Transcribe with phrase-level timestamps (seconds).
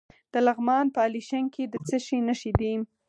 [0.33, 2.73] د لغمان په الیشنګ کې د څه شي نښې دي؟